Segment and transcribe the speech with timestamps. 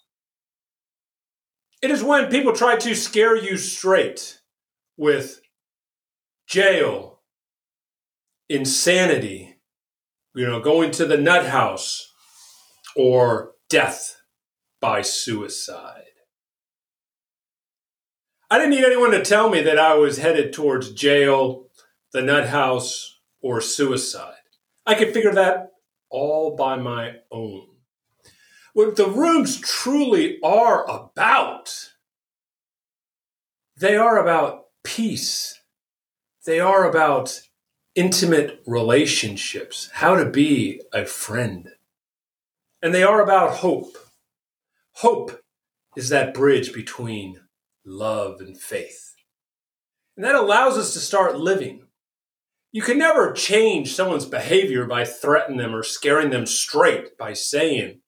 [1.81, 4.41] It is when people try to scare you straight
[4.97, 5.41] with
[6.49, 7.21] jail,
[8.49, 9.57] insanity,
[10.35, 12.12] you know, going to the nut house,
[12.97, 14.23] or death
[14.81, 16.05] by suicide.
[18.51, 21.69] I didn't need anyone to tell me that I was headed towards jail,
[22.13, 24.35] the nut house, or suicide.
[24.85, 25.73] I could figure that
[26.11, 27.69] all by my own.
[28.75, 31.93] What the rooms truly are about,
[33.77, 35.61] they are about peace.
[36.45, 37.41] They are about
[37.95, 41.69] intimate relationships, how to be a friend
[42.83, 43.97] and they are about hope.
[44.95, 45.41] Hope
[45.97, 47.41] is that bridge between
[47.85, 49.15] love and faith.
[50.17, 51.87] And that allows us to start living.
[52.73, 58.01] You can never change someone's behavior by threatening them or scaring them straight by saying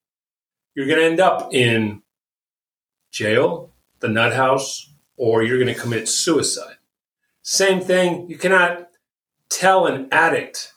[0.73, 2.01] you're going to end up in
[3.11, 6.77] jail, the nut house, or you're going to commit suicide.
[7.41, 8.89] Same thing, you cannot
[9.49, 10.73] tell an addict,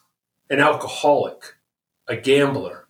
[0.51, 1.57] an alcoholic,
[2.07, 2.88] a gambler,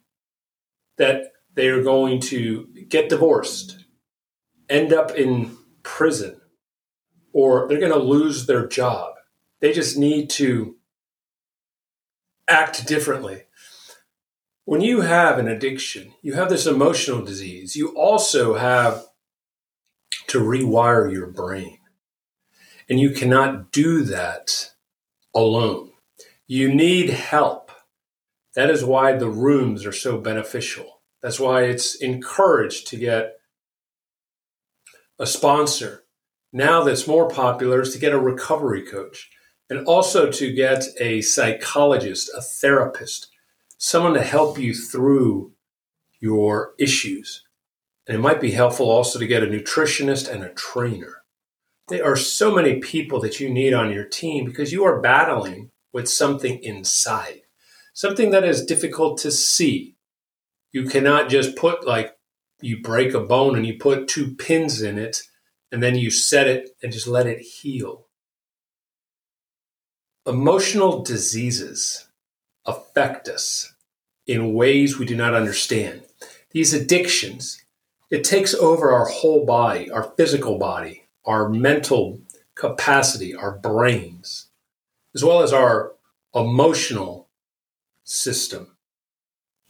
[0.99, 3.85] that they are going to get divorced,
[4.69, 6.41] end up in prison,
[7.33, 9.15] or they're going to lose their job.
[9.61, 10.77] They just need to
[12.47, 13.45] act differently.
[14.65, 19.07] When you have an addiction, you have this emotional disease, you also have
[20.29, 21.79] to rewire your brain.
[22.89, 24.73] And you cannot do that
[25.35, 25.91] alone.
[26.47, 27.68] You need help.
[28.59, 31.01] That is why the rooms are so beneficial.
[31.23, 33.37] That's why it's encouraged to get
[35.17, 36.03] a sponsor.
[36.53, 39.31] Now that's more popular is to get a recovery coach
[39.71, 43.29] and also to get a psychologist, a therapist,
[43.77, 45.53] someone to help you through
[46.19, 47.45] your issues.
[48.09, 51.23] And it might be helpful also to get a nutritionist and a trainer.
[51.87, 55.71] There are so many people that you need on your team because you are battling
[55.93, 57.43] with something inside
[57.99, 59.97] something that is difficult to see.
[60.71, 62.17] You cannot just put like
[62.61, 65.25] you break a bone and you put two pins in it
[65.73, 68.07] and then you set it and just let it heal.
[70.25, 72.07] Emotional diseases
[72.65, 73.75] affect us
[74.29, 76.03] in ways we do not understand.
[76.53, 77.65] These addictions,
[78.11, 82.21] it takes over our whole body, our physical body, our mental
[82.55, 84.47] capacity, our brains,
[85.17, 85.95] as well as our
[86.33, 87.28] emotional
[88.09, 88.75] system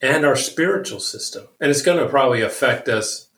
[0.01, 1.49] and our spiritual system.
[1.61, 3.29] And it's going to probably affect us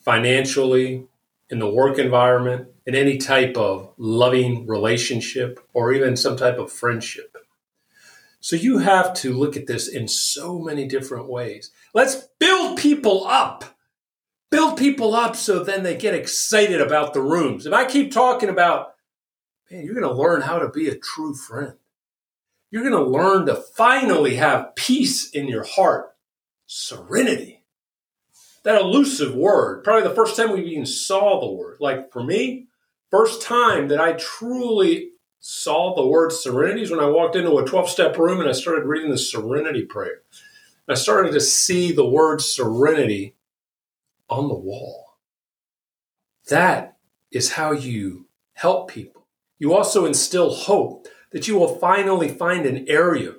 [0.00, 1.06] financially,
[1.50, 6.72] in the work environment, in any type of loving relationship, or even some type of
[6.72, 7.36] friendship.
[8.40, 11.70] So you have to look at this in so many different ways.
[11.92, 13.64] Let's build people up.
[14.50, 17.66] Build people up so then they get excited about the rooms.
[17.66, 18.94] If I keep talking about,
[19.70, 21.74] man, you're going to learn how to be a true friend
[22.70, 26.14] you're going to learn to finally have peace in your heart,
[26.66, 27.64] serenity.
[28.64, 31.78] That elusive word, probably the first time we even saw the word.
[31.80, 32.66] Like for me,
[33.10, 35.10] first time that I truly
[35.40, 38.52] saw the word serenity is when I walked into a 12 step room and I
[38.52, 40.22] started reading the serenity prayer.
[40.88, 43.36] I started to see the word serenity
[44.28, 45.18] on the wall.
[46.48, 46.96] That
[47.30, 49.26] is how you help people.
[49.58, 53.34] You also instill hope that you will finally find an area.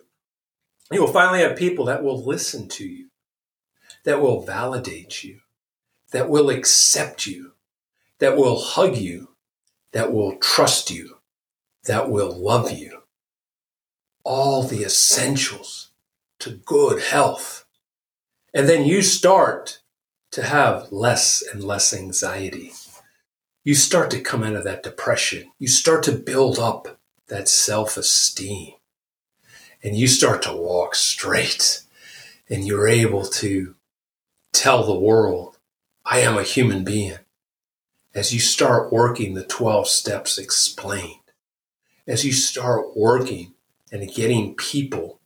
[0.92, 3.10] You will finally have people that will listen to you,
[4.04, 5.42] that will validate you,
[6.12, 7.54] that will accept you,
[8.20, 9.30] that will hug you,
[9.92, 11.18] that will trust you,
[11.86, 13.04] that will love you.
[14.24, 15.92] All the essentials
[16.40, 17.66] to good health.
[18.54, 19.82] And then you start
[20.32, 22.74] to have less and less anxiety.
[23.64, 25.52] You start to come out of that depression.
[25.60, 26.99] You start to build up
[27.30, 28.74] that self esteem.
[29.82, 31.84] And you start to walk straight.
[32.50, 33.76] And you're able to
[34.52, 35.58] tell the world,
[36.04, 37.20] I am a human being.
[38.14, 41.20] As you start working the 12 steps explained,
[42.08, 43.54] as you start working
[43.92, 45.20] and getting people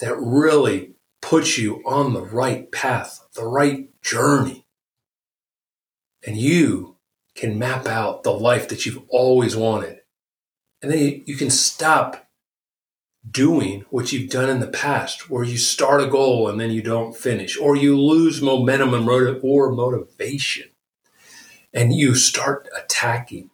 [0.00, 4.66] that really put you on the right path, the right journey,
[6.26, 6.96] and you
[7.36, 10.00] can map out the life that you've always wanted.
[10.86, 12.28] And then you, can stop
[13.28, 16.80] doing what you've done in the past, where you start a goal and then you
[16.80, 19.08] don't finish, or you lose momentum and
[19.42, 20.68] or motivation,
[21.74, 23.50] and you start attacking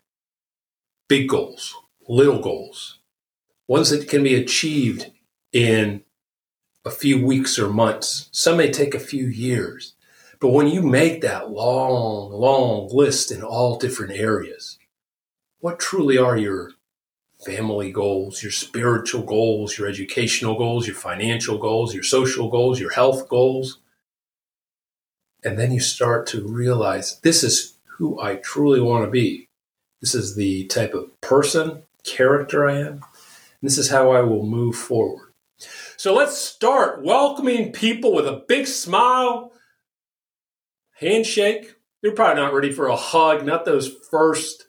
[1.09, 1.75] big goals,
[2.07, 2.99] little goals,
[3.67, 5.11] ones that can be achieved
[5.55, 6.03] in
[6.85, 8.29] a few weeks or months.
[8.31, 9.95] Some may take a few years.
[10.39, 14.79] But when you make that long, long list in all different areas,
[15.61, 16.73] what truly are your
[17.45, 22.93] family goals, your spiritual goals, your educational goals, your financial goals, your social goals, your
[22.93, 23.79] health goals?
[25.45, 29.49] And then you start to realize this is who I truly want to be.
[30.01, 33.05] This is the type of person, character I am.
[33.61, 35.33] This is how I will move forward.
[35.97, 39.53] So let's start welcoming people with a big smile,
[40.95, 41.77] handshake.
[42.03, 44.65] You're probably not ready for a hug, not those first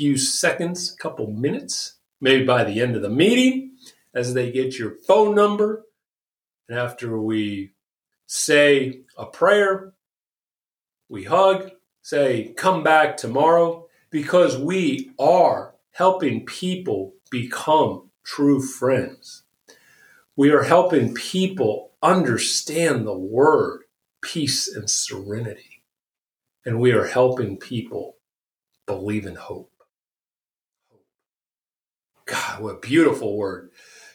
[0.00, 3.76] few seconds, a couple minutes, maybe by the end of the meeting
[4.14, 5.84] as they get your phone number.
[6.70, 7.72] And after we
[8.26, 9.92] say a prayer,
[11.10, 19.42] we hug, say, come back tomorrow, because we are helping people become true friends.
[20.34, 23.82] We are helping people understand the word
[24.22, 25.82] peace and serenity.
[26.64, 28.16] And we are helping people
[28.86, 29.66] believe in hope.
[32.30, 33.70] God, what a beautiful word.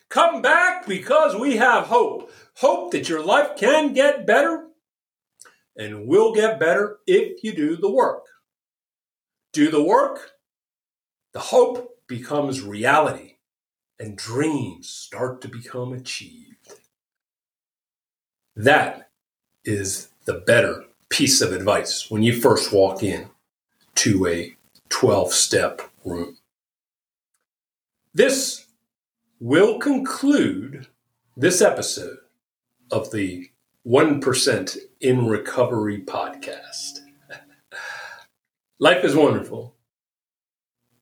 [0.08, 2.32] Come back because we have hope.
[2.56, 4.68] Hope that your life can get better
[5.76, 8.24] and will get better if you do the work.
[9.52, 10.32] Do the work,
[11.34, 13.34] the hope becomes reality
[14.00, 16.76] and dreams start to become achieved.
[18.56, 19.10] That
[19.66, 23.28] is the better piece of advice when you first walk in
[23.96, 24.56] to a
[24.88, 26.38] 12 step room.
[28.16, 28.68] This
[29.42, 30.88] will conclude
[31.36, 32.20] this episode
[32.90, 33.50] of the
[33.86, 37.00] 1% in Recovery podcast.
[38.80, 39.75] Life is wonderful